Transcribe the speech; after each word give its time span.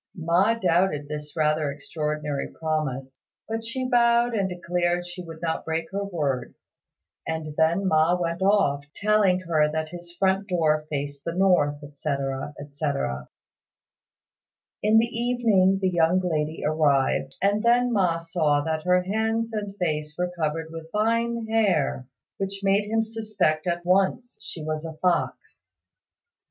Ma 0.15 0.55
doubted 0.55 1.07
this 1.07 1.35
rather 1.35 1.69
extraordinary 1.69 2.47
promise, 2.51 3.19
but 3.47 3.63
she 3.63 3.87
vowed 3.87 4.33
and 4.33 4.49
declared 4.49 5.05
she 5.05 5.21
would 5.23 5.39
not 5.43 5.63
break 5.63 5.91
her 5.91 6.03
word; 6.03 6.55
and 7.27 7.53
then 7.55 7.85
Ma 7.87 8.19
went 8.19 8.41
off, 8.41 8.83
telling 8.95 9.41
her 9.41 9.71
that 9.71 9.89
his 9.89 10.11
front 10.17 10.47
door 10.47 10.87
faced 10.89 11.23
the 11.23 11.35
north, 11.35 11.83
etc., 11.83 12.51
etc. 12.59 13.29
In 14.81 14.97
the 14.97 15.05
evening 15.05 15.77
the 15.79 15.89
young 15.91 16.17
lady 16.19 16.63
arrived, 16.65 17.35
and 17.39 17.61
then 17.61 17.93
Ma 17.93 18.17
saw 18.17 18.61
that 18.61 18.81
her 18.81 19.03
hands 19.03 19.53
and 19.53 19.77
face 19.77 20.15
were 20.17 20.31
covered 20.35 20.71
with 20.71 20.89
fine 20.91 21.45
hair, 21.45 22.07
which 22.39 22.61
made 22.63 22.89
him 22.89 23.03
suspect 23.03 23.67
at 23.67 23.85
once 23.85 24.39
she 24.41 24.63
was 24.63 24.83
a 24.83 24.93
fox. 24.93 25.69